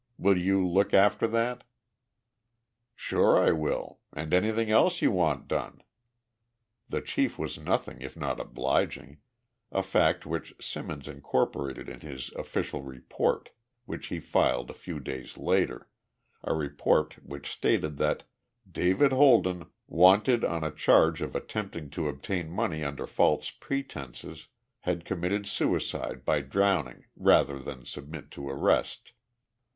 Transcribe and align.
Will 0.17 0.35
you 0.39 0.67
look 0.67 0.95
after 0.95 1.27
that?" 1.27 1.63
"Sure 2.95 3.37
I 3.39 3.51
will, 3.51 3.99
and 4.11 4.33
anything 4.33 4.71
else 4.71 4.99
you 5.03 5.11
want 5.11 5.47
done." 5.47 5.83
The 6.89 7.01
chief 7.03 7.37
was 7.37 7.59
nothing 7.59 8.01
if 8.01 8.17
not 8.17 8.39
obliging 8.39 9.19
a 9.71 9.83
fact 9.83 10.25
which 10.25 10.55
Simmons 10.59 11.07
incorporated 11.07 11.87
in 11.87 11.99
his 11.99 12.31
official 12.31 12.81
report, 12.81 13.51
which 13.85 14.07
he 14.07 14.19
filed 14.19 14.71
a 14.71 14.73
few 14.73 14.99
days 14.99 15.37
later, 15.37 15.87
a 16.43 16.55
report 16.55 17.17
which 17.23 17.51
stated 17.51 17.97
that 17.97 18.23
"David 18.67 19.11
Holden, 19.11 19.67
wanted 19.85 20.43
on 20.43 20.63
a 20.63 20.71
charge 20.73 21.21
of 21.21 21.35
attempting 21.35 21.91
to 21.91 22.07
obtain 22.09 22.49
money 22.49 22.83
under 22.83 23.05
false 23.05 23.51
pretenses, 23.51 24.47
had 24.79 25.05
committed 25.05 25.45
suicide 25.45 26.25
by 26.25 26.41
drowning 26.41 27.05
rather 27.15 27.59
than 27.59 27.85
submit 27.85 28.31
to 28.31 28.49
arrest." 28.49 29.11